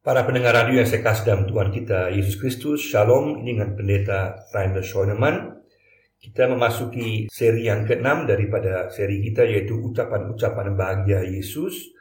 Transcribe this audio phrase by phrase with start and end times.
[0.00, 4.48] Para pendengar radio yang saya kasih dalam Tuhan kita Yesus Kristus, Shalom ini dengan pendeta
[4.48, 5.60] Rainer Schoenemann.
[6.16, 11.92] Kita memasuki seri yang keenam daripada seri kita yaitu ucapan-ucapan bahagia Yesus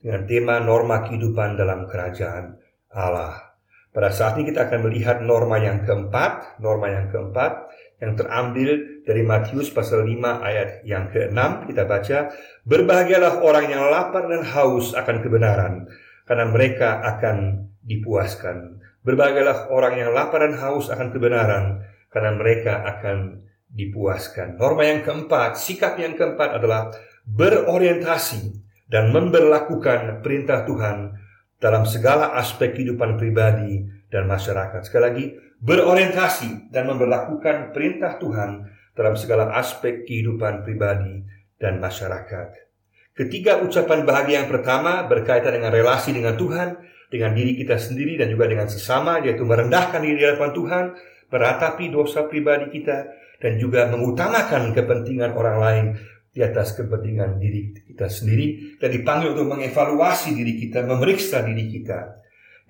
[0.00, 2.56] dengan tema norma kehidupan dalam kerajaan
[2.88, 3.52] Allah.
[3.92, 7.68] Pada saat ini kita akan melihat norma yang keempat, norma yang keempat
[8.00, 12.32] yang terambil dari Matius pasal 5 ayat yang ke-6 kita baca,
[12.64, 15.84] "Berbahagialah orang yang lapar dan haus akan kebenaran,
[16.28, 18.78] karena mereka akan dipuaskan.
[19.02, 23.42] Berbahagialah orang yang lapar dan haus akan kebenaran, karena mereka akan
[23.72, 24.60] dipuaskan.
[24.60, 26.92] Norma yang keempat, sikap yang keempat adalah
[27.24, 28.52] berorientasi
[28.86, 31.16] dan memperlakukan perintah Tuhan
[31.56, 33.80] dalam segala aspek kehidupan pribadi
[34.12, 34.84] dan masyarakat.
[34.84, 35.24] Sekali lagi,
[35.62, 41.24] berorientasi dan memperlakukan perintah Tuhan dalam segala aspek kehidupan pribadi
[41.56, 42.71] dan masyarakat.
[43.12, 46.80] Ketiga ucapan bahagia yang pertama berkaitan dengan relasi dengan Tuhan,
[47.12, 50.84] dengan diri kita sendiri dan juga dengan sesama, yaitu merendahkan diri di hadapan Tuhan,
[51.28, 55.86] meratapi dosa pribadi kita, dan juga mengutamakan kepentingan orang lain
[56.32, 62.16] di atas kepentingan diri kita sendiri dan dipanggil untuk mengevaluasi diri kita, memeriksa diri kita.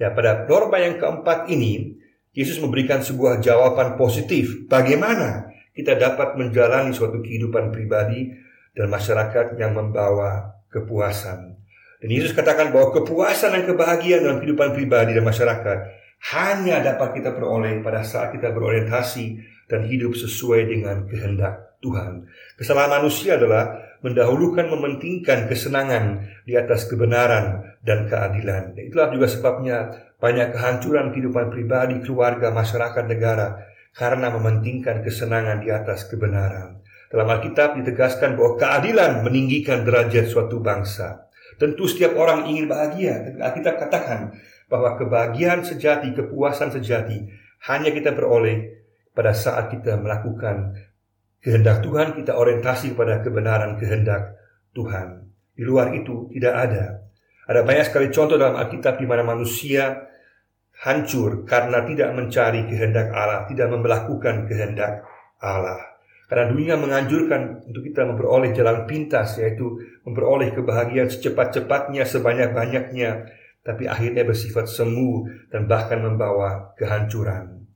[0.02, 2.02] Ya, pada norma yang keempat ini,
[2.34, 4.66] Yesus memberikan sebuah jawaban positif.
[4.66, 8.26] Bagaimana kita dapat menjalani suatu kehidupan pribadi
[8.72, 11.60] dan masyarakat yang membawa kepuasan.
[12.02, 15.78] Dan Yesus katakan bahwa kepuasan dan kebahagiaan dalam kehidupan pribadi dan masyarakat
[16.34, 19.38] hanya dapat kita peroleh pada saat kita berorientasi
[19.70, 22.26] dan hidup sesuai dengan kehendak Tuhan.
[22.58, 28.74] Kesalahan manusia adalah mendahulukan mementingkan kesenangan di atas kebenaran dan keadilan.
[28.74, 33.62] Itulah juga sebabnya banyak kehancuran kehidupan pribadi, keluarga, masyarakat, negara
[33.94, 36.81] karena mementingkan kesenangan di atas kebenaran.
[37.12, 41.28] Dalam Alkitab ditegaskan bahwa keadilan meninggikan derajat suatu bangsa.
[41.60, 44.32] Tentu setiap orang ingin bahagia, tapi Alkitab katakan
[44.72, 47.28] bahwa kebahagiaan sejati, kepuasan sejati
[47.68, 48.80] hanya kita peroleh
[49.12, 50.72] pada saat kita melakukan
[51.44, 54.40] kehendak Tuhan, kita orientasi pada kebenaran kehendak
[54.72, 55.28] Tuhan.
[55.52, 57.04] Di luar itu tidak ada.
[57.44, 60.08] Ada banyak sekali contoh dalam Alkitab di mana manusia
[60.80, 65.04] hancur karena tidak mencari kehendak Allah, tidak melakukan kehendak
[65.44, 65.91] Allah.
[66.32, 73.28] Karena dunia menganjurkan untuk kita memperoleh jalan pintas yaitu memperoleh kebahagiaan secepat-cepatnya, sebanyak-banyaknya,
[73.60, 77.68] tapi akhirnya bersifat semu dan bahkan membawa kehancuran.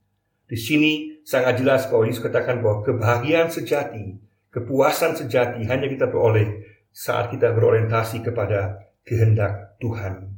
[0.49, 4.17] Di sini sangat jelas bahwa Yesus katakan bahwa kebahagiaan sejati,
[4.49, 10.33] kepuasan sejati hanya kita peroleh saat kita berorientasi kepada kehendak Tuhan.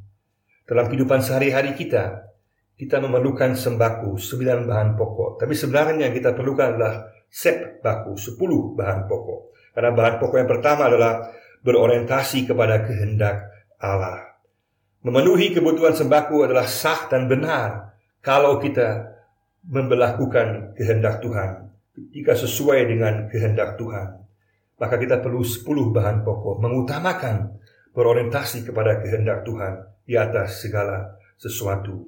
[0.68, 2.28] Dalam kehidupan sehari-hari kita,
[2.76, 5.40] kita memerlukan sembako, sembilan bahan pokok.
[5.40, 8.36] Tapi sebenarnya yang kita perlukan adalah set baku 10
[8.76, 9.42] bahan pokok.
[9.78, 11.30] Karena bahan pokok yang pertama adalah
[11.62, 14.42] berorientasi kepada kehendak Allah.
[15.06, 19.16] Memenuhi kebutuhan sembako adalah sah dan benar kalau kita
[19.64, 21.72] memperlakukan kehendak Tuhan.
[21.96, 24.08] Jika sesuai dengan kehendak Tuhan,
[24.80, 27.60] maka kita perlu 10 bahan pokok mengutamakan
[27.92, 32.08] berorientasi kepada kehendak Tuhan di atas segala sesuatu.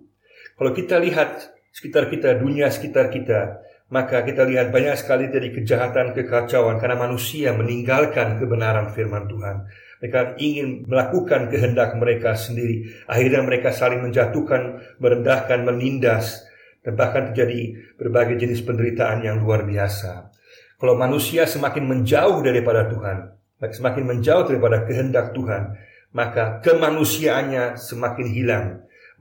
[0.56, 3.60] Kalau kita lihat sekitar kita, dunia sekitar kita,
[3.92, 9.68] maka kita lihat banyak sekali dari kejahatan, kekacauan karena manusia meninggalkan kebenaran firman Tuhan.
[10.00, 12.88] Mereka ingin melakukan kehendak mereka sendiri.
[13.06, 16.48] Akhirnya mereka saling menjatuhkan, merendahkan, menindas,
[16.82, 20.32] dan bahkan terjadi berbagai jenis penderitaan yang luar biasa.
[20.80, 23.18] Kalau manusia semakin menjauh daripada Tuhan,
[23.60, 25.78] semakin menjauh daripada kehendak Tuhan,
[26.16, 28.66] maka kemanusiaannya semakin hilang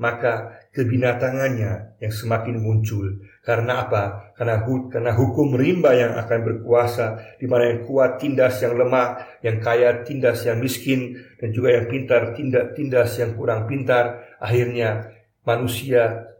[0.00, 3.18] maka kebinatangannya yang semakin muncul.
[3.42, 4.34] Karena apa?
[4.38, 9.58] Karena, karena hukum rimba yang akan berkuasa, di mana yang kuat tindas yang lemah, yang
[9.58, 14.36] kaya tindas yang miskin, dan juga yang pintar tindak tindas yang kurang pintar.
[14.38, 15.10] Akhirnya
[15.42, 16.30] manusia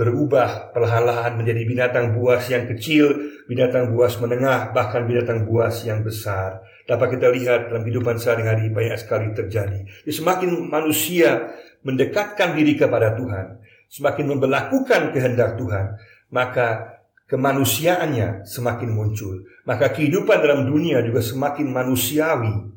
[0.00, 3.10] berubah perlahan-lahan menjadi binatang buas yang kecil,
[3.50, 6.62] binatang buas menengah, bahkan binatang buas yang besar.
[6.86, 9.84] Dapat kita lihat dalam kehidupan sehari-hari banyak sekali terjadi.
[10.06, 11.52] Jadi semakin manusia
[11.84, 13.60] mendekatkan diri kepada Tuhan,
[13.90, 15.98] semakin memperlakukan kehendak Tuhan,
[16.30, 19.44] maka kemanusiaannya semakin muncul.
[19.66, 22.70] Maka kehidupan dalam dunia juga semakin manusiawi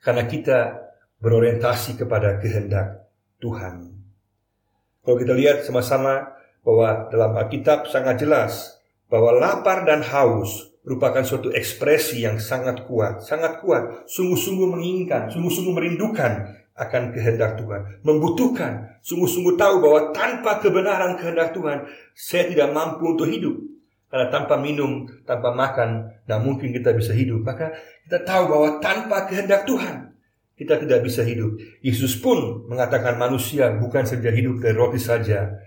[0.00, 0.58] karena kita
[1.20, 3.08] berorientasi kepada kehendak
[3.40, 3.92] Tuhan.
[5.04, 6.32] Kalau kita lihat sama-sama
[6.64, 8.80] bahwa dalam Alkitab sangat jelas
[9.12, 15.72] bahwa lapar dan haus merupakan suatu ekspresi yang sangat kuat, sangat kuat, sungguh-sungguh menginginkan, sungguh-sungguh
[15.76, 21.86] merindukan akan kehendak Tuhan, membutuhkan, sungguh-sungguh tahu bahwa tanpa kebenaran kehendak Tuhan,
[22.18, 23.54] saya tidak mampu untuk hidup.
[24.10, 27.42] Karena tanpa minum, tanpa makan, tidak mungkin kita bisa hidup.
[27.42, 27.74] Maka
[28.06, 30.14] kita tahu bahwa tanpa kehendak Tuhan,
[30.54, 31.58] kita tidak bisa hidup.
[31.82, 35.58] Yesus pun mengatakan manusia bukan saja hidup dari roti saja,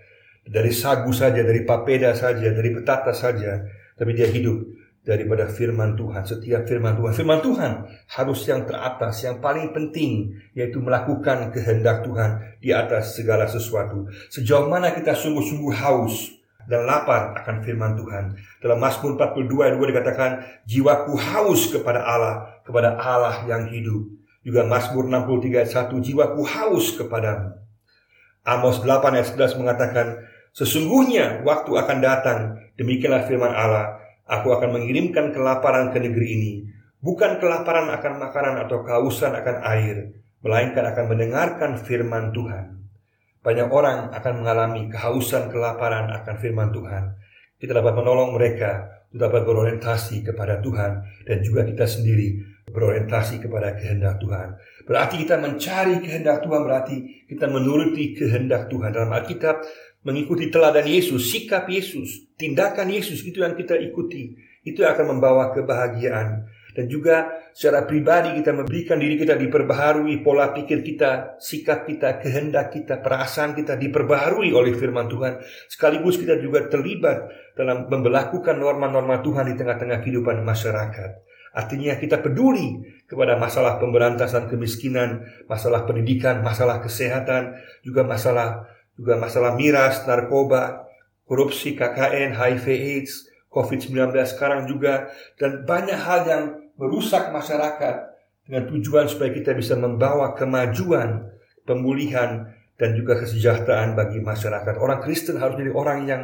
[0.48, 3.68] dari sagu saja, dari papeda saja, dari petata saja,
[4.00, 4.77] tapi dia hidup
[5.08, 6.28] daripada firman Tuhan.
[6.28, 7.72] Setiap firman Tuhan, firman Tuhan
[8.12, 14.12] harus yang teratas, yang paling penting, yaitu melakukan kehendak Tuhan di atas segala sesuatu.
[14.28, 16.36] Sejauh mana kita sungguh-sungguh haus
[16.68, 18.36] dan lapar akan firman Tuhan.
[18.60, 20.32] Dalam Mazmur 42 ayat 2 dikatakan,
[20.68, 24.12] jiwaku haus kepada Allah, kepada Allah yang hidup.
[24.44, 27.56] Juga Mazmur 63 ayat 1, jiwaku haus kepadamu.
[28.44, 32.40] Amos 8 ayat 11 mengatakan, Sesungguhnya waktu akan datang,
[32.82, 36.52] demikianlah firman Allah, aku akan mengirimkan kelaparan ke negeri ini,
[37.00, 39.98] bukan kelaparan akan makanan atau kehausan akan air,
[40.44, 42.78] melainkan akan mendengarkan firman Tuhan.
[43.42, 47.16] Banyak orang akan mengalami kehausan kelaparan akan firman Tuhan.
[47.58, 50.92] Kita dapat menolong mereka untuk dapat berorientasi kepada Tuhan
[51.24, 54.60] dan juga kita sendiri berorientasi kepada kehendak Tuhan.
[54.84, 58.92] Berarti kita mencari kehendak Tuhan, berarti kita menuruti kehendak Tuhan.
[58.92, 59.64] Dalam Alkitab,
[60.06, 64.36] mengikuti teladan Yesus, sikap Yesus, tindakan Yesus, itu yang kita ikuti.
[64.68, 66.48] Itu akan membawa kebahagiaan.
[66.78, 72.70] Dan juga secara pribadi kita memberikan diri kita diperbaharui, pola pikir kita, sikap kita, kehendak
[72.70, 75.42] kita, perasaan kita diperbaharui oleh firman Tuhan.
[75.66, 81.12] Sekaligus kita juga terlibat dalam memperlakukan norma-norma Tuhan di tengah-tengah kehidupan masyarakat.
[81.58, 89.54] Artinya kita peduli kepada masalah pemberantasan kemiskinan, masalah pendidikan, masalah kesehatan, juga masalah juga masalah
[89.54, 90.90] miras, narkoba,
[91.30, 96.44] korupsi, KKN, HIV AIDS, COVID-19 sekarang juga dan banyak hal yang
[96.76, 101.30] merusak masyarakat dengan tujuan supaya kita bisa membawa kemajuan,
[101.64, 104.78] pemulihan dan juga kesejahteraan bagi masyarakat.
[104.78, 106.22] Orang Kristen harus jadi orang yang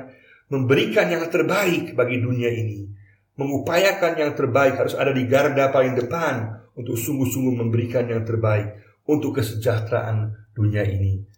[0.51, 3.03] memberikan yang terbaik bagi dunia ini
[3.33, 8.77] mengupayakan yang terbaik harus ada di garda paling depan untuk sungguh-sungguh memberikan yang terbaik
[9.09, 11.32] untuk kesejahteraan dunia ini.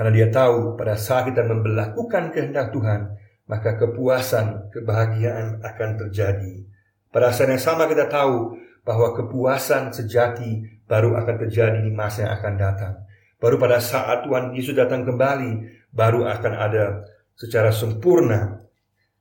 [0.00, 6.64] Karena dia tahu pada saat kita membelakukan kehendak Tuhan, maka kepuasan, kebahagiaan akan terjadi.
[7.12, 12.32] Pada saat yang sama kita tahu bahwa kepuasan sejati baru akan terjadi di masa yang
[12.32, 12.94] akan datang.
[13.36, 17.04] Baru pada saat Tuhan Yesus datang kembali, baru akan ada
[17.36, 18.56] secara sempurna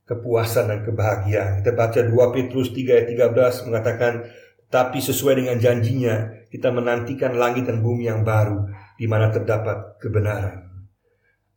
[0.07, 1.59] kepuasan dan kebahagiaan.
[1.59, 4.13] Kita baca 2 Petrus 3 ayat 13 mengatakan,
[4.71, 8.63] tapi sesuai dengan janjinya, kita menantikan langit dan bumi yang baru,
[8.95, 10.68] di mana terdapat kebenaran.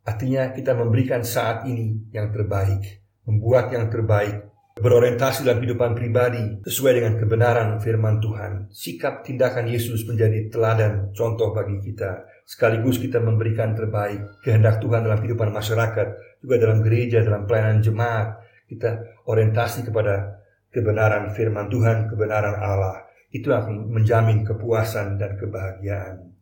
[0.03, 6.93] Artinya kita memberikan saat ini yang terbaik, membuat yang terbaik, berorientasi dalam kehidupan pribadi sesuai
[6.97, 8.73] dengan kebenaran firman Tuhan.
[8.73, 12.25] Sikap tindakan Yesus menjadi teladan contoh bagi kita.
[12.43, 16.07] Sekaligus kita memberikan terbaik kehendak Tuhan dalam kehidupan masyarakat,
[16.43, 20.41] juga dalam gereja, dalam pelayanan jemaat, kita orientasi kepada
[20.73, 23.07] kebenaran firman Tuhan, kebenaran Allah.
[23.29, 26.32] Itu akan menjamin kepuasan dan kebahagiaan.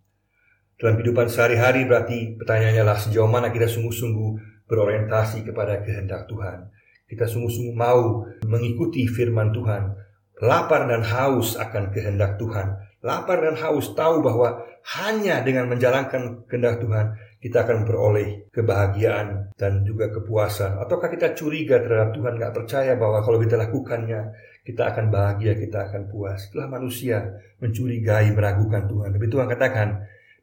[0.81, 6.73] Dalam kehidupan sehari-hari berarti pertanyaannya lah sejauh mana kita sungguh-sungguh berorientasi kepada kehendak Tuhan.
[7.05, 9.93] Kita sungguh-sungguh mau mengikuti firman Tuhan,
[10.41, 12.81] lapar dan haus akan kehendak Tuhan.
[13.05, 14.57] Lapar dan haus tahu bahwa
[14.97, 20.81] hanya dengan menjalankan kehendak Tuhan kita akan beroleh kebahagiaan dan juga kepuasan.
[20.81, 25.89] Ataukah kita curiga terhadap Tuhan, nggak percaya bahwa kalau kita lakukannya, kita akan bahagia, kita
[25.89, 26.49] akan puas.
[26.49, 27.21] Setelah manusia
[27.57, 29.09] mencurigai, meragukan Tuhan.
[29.17, 29.89] Tapi Tuhan katakan,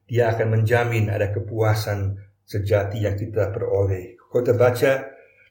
[0.09, 2.17] dia akan menjamin ada kepuasan
[2.49, 4.17] sejati yang kita peroleh.
[4.17, 4.93] Kalau kita baca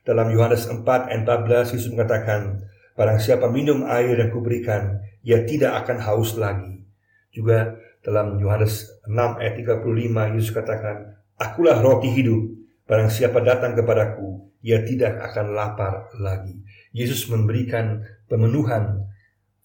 [0.02, 2.66] dalam Yohanes 4 ayat 14, Yesus mengatakan,
[2.98, 6.82] Barang siapa minum air yang kuberikan, ia tidak akan haus lagi.
[7.30, 12.58] Juga dalam Yohanes 6 ayat 35, Yesus katakan, Akulah roti hidup.
[12.90, 16.58] Barang siapa datang kepadaku, ia tidak akan lapar lagi.
[16.96, 19.06] Yesus memberikan pemenuhan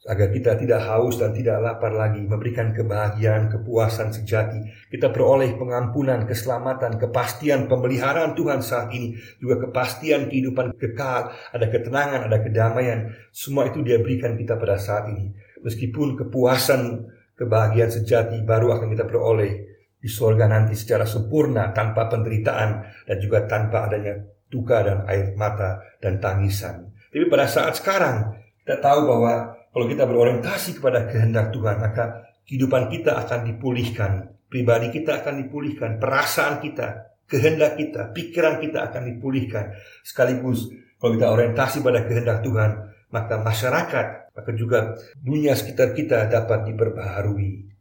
[0.03, 4.59] agar kita tidak haus dan tidak lapar lagi, memberikan kebahagiaan, kepuasan sejati.
[4.91, 12.27] Kita peroleh pengampunan, keselamatan, kepastian pemeliharaan Tuhan saat ini, juga kepastian kehidupan kekal, ada ketenangan,
[12.27, 13.15] ada kedamaian.
[13.31, 15.31] Semua itu dia berikan kita pada saat ini.
[15.63, 17.07] Meskipun kepuasan,
[17.39, 19.71] kebahagiaan sejati baru akan kita peroleh
[20.03, 22.71] di surga nanti secara sempurna tanpa penderitaan
[23.07, 24.19] dan juga tanpa adanya
[24.51, 26.91] duka dan air mata dan tangisan.
[27.15, 28.35] Tapi pada saat sekarang
[28.67, 34.13] kita tahu bahwa kalau kita berorientasi kepada kehendak Tuhan maka kehidupan kita akan dipulihkan,
[34.53, 39.73] pribadi kita akan dipulihkan, perasaan kita, kehendak kita, pikiran kita akan dipulihkan.
[40.05, 40.69] Sekaligus
[41.01, 42.71] kalau kita orientasi pada kehendak Tuhan,
[43.11, 47.73] maka masyarakat, maka juga dunia sekitar kita dapat diperbaharui.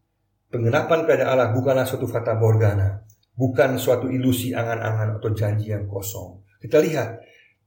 [0.51, 3.03] Pengenapan kepada Allah bukanlah suatu fata morgana,
[3.35, 6.43] bukan suatu ilusi angan-angan atau janji yang kosong.
[6.59, 7.19] Kita lihat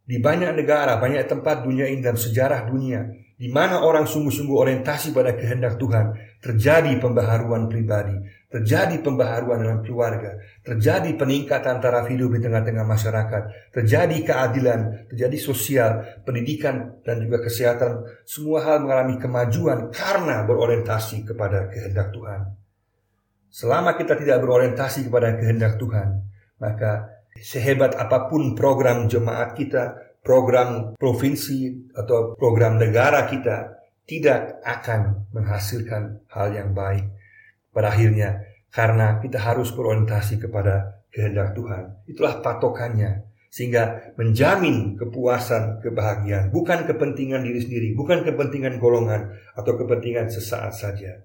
[0.04, 5.11] di banyak negara, banyak tempat dunia ini dan sejarah dunia di mana orang sungguh-sungguh orientasi
[5.11, 8.14] pada kehendak Tuhan, terjadi pembaharuan pribadi,
[8.47, 13.43] terjadi pembaharuan dalam keluarga, terjadi peningkatan taraf hidup di tengah-tengah masyarakat,
[13.75, 18.07] terjadi keadilan, terjadi sosial, pendidikan, dan juga kesehatan.
[18.23, 22.55] Semua hal mengalami kemajuan karena berorientasi kepada kehendak Tuhan.
[23.50, 26.23] Selama kita tidak berorientasi kepada kehendak Tuhan,
[26.62, 35.28] maka sehebat apa pun program jemaat kita, program provinsi, atau program negara kita, tidak akan
[35.37, 37.04] menghasilkan hal yang baik.
[37.71, 38.40] Pada akhirnya,
[38.73, 42.02] karena kita harus berorientasi kepada kehendak Tuhan.
[42.11, 43.31] Itulah patokannya.
[43.54, 46.50] Sehingga menjamin kepuasan, kebahagiaan.
[46.50, 51.23] Bukan kepentingan diri sendiri, bukan kepentingan golongan atau kepentingan sesaat saja.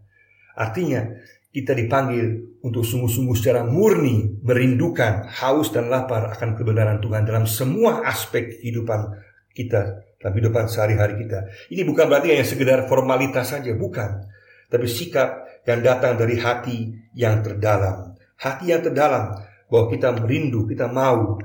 [0.54, 1.10] Artinya,
[1.50, 8.06] kita dipanggil untuk sungguh-sungguh secara murni merindukan haus dan lapar akan kebenaran Tuhan dalam semua
[8.06, 9.18] aspek kehidupan
[9.54, 11.48] kita dalam kehidupan sehari-hari kita.
[11.72, 14.28] Ini bukan berarti hanya sekedar formalitas saja, bukan.
[14.70, 18.14] Tapi sikap yang datang dari hati yang terdalam.
[18.36, 19.40] Hati yang terdalam
[19.72, 21.40] bahwa kita merindu, kita mau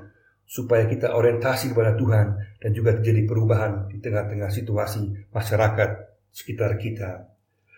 [0.44, 2.26] supaya kita orientasi kepada Tuhan
[2.60, 5.90] dan juga terjadi perubahan di tengah-tengah situasi masyarakat
[6.34, 7.33] sekitar kita.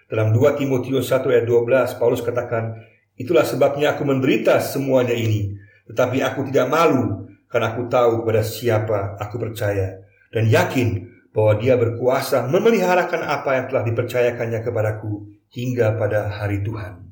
[0.06, 2.78] Dalam 2 Timotius 1 ayat 12 Paulus katakan,
[3.18, 5.54] "Itulah sebabnya aku menderita semuanya ini,
[5.90, 10.02] tetapi aku tidak malu karena aku tahu kepada siapa aku percaya
[10.34, 17.06] dan yakin bahwa dia berkuasa memeliharakan apa yang telah dipercayakannya kepadaku hingga pada hari Tuhan.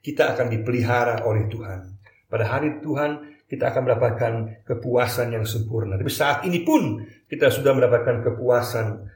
[0.00, 1.98] Kita akan dipelihara oleh Tuhan.
[2.26, 4.32] Pada hari Tuhan kita akan mendapatkan
[4.66, 5.94] kepuasan yang sempurna.
[5.94, 6.98] Tapi saat ini pun
[7.30, 9.06] kita sudah mendapatkan kepuasan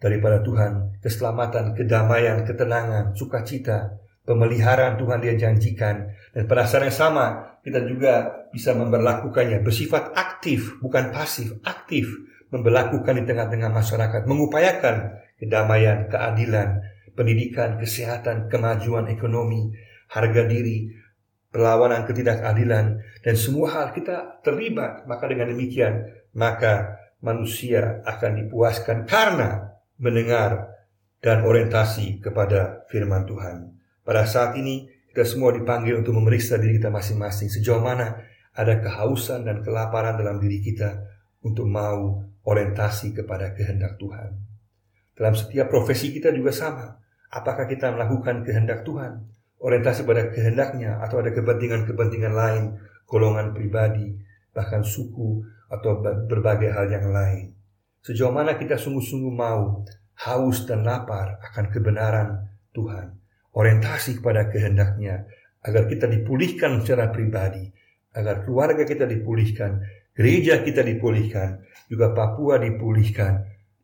[0.00, 6.08] daripada Tuhan, keselamatan, kedamaian, ketenangan, sukacita, pemeliharaan Tuhan dia janjikan.
[6.32, 7.26] Dan pada saat yang sama
[7.60, 12.08] kita juga bisa memperlakukannya bersifat aktif, bukan pasif, aktif
[12.50, 16.82] memperlakukan di tengah-tengah masyarakat, mengupayakan kedamaian, keadilan,
[17.14, 19.70] pendidikan, kesehatan, kemajuan ekonomi,
[20.10, 20.90] harga diri,
[21.54, 25.06] perlawanan ketidakadilan, dan semua hal kita terlibat.
[25.06, 29.69] Maka dengan demikian, maka manusia akan dipuaskan karena
[30.00, 30.80] mendengar
[31.20, 33.76] dan orientasi kepada firman Tuhan.
[34.00, 37.52] Pada saat ini, kita semua dipanggil untuk memeriksa diri kita masing-masing.
[37.52, 38.16] Sejauh mana
[38.56, 41.04] ada kehausan dan kelaparan dalam diri kita
[41.44, 44.40] untuk mau orientasi kepada kehendak Tuhan.
[45.12, 46.96] Dalam setiap profesi kita juga sama.
[47.30, 49.22] Apakah kita melakukan kehendak Tuhan,
[49.60, 52.64] orientasi pada kehendaknya, atau ada kepentingan-kepentingan lain,
[53.06, 54.16] golongan pribadi,
[54.50, 57.54] bahkan suku, atau berbagai hal yang lain.
[58.00, 59.84] Sejauh mana kita sungguh-sungguh mau
[60.24, 62.28] haus dan lapar akan kebenaran
[62.72, 63.12] Tuhan,
[63.52, 65.28] orientasi kepada kehendaknya,
[65.60, 67.68] agar kita dipulihkan secara pribadi,
[68.16, 69.84] agar keluarga kita dipulihkan,
[70.16, 71.60] gereja kita dipulihkan,
[71.92, 73.32] juga Papua dipulihkan,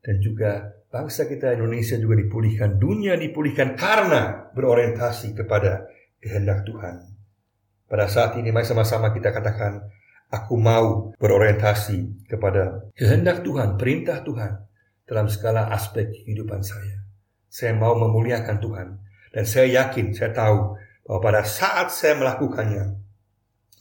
[0.00, 5.84] dan juga bangsa kita Indonesia juga dipulihkan, dunia dipulihkan karena berorientasi kepada
[6.22, 7.04] kehendak Tuhan.
[7.86, 9.84] Pada saat ini mari sama-sama kita katakan,
[10.30, 14.52] aku mau berorientasi kepada kehendak Tuhan, perintah Tuhan
[15.06, 17.06] dalam segala aspek kehidupan saya.
[17.46, 18.88] Saya mau memuliakan Tuhan
[19.32, 22.98] dan saya yakin, saya tahu bahwa pada saat saya melakukannya,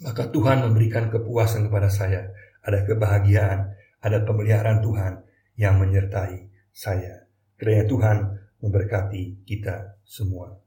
[0.06, 2.30] maka Tuhan memberikan kepuasan kepada saya
[2.66, 5.14] ada kebahagiaan, ada pemeliharaan Tuhan
[5.56, 7.30] yang menyertai saya.
[7.56, 8.18] Kiranya Tuhan
[8.60, 10.60] memberkati kita semua.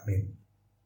[0.00, 0.39] Amin.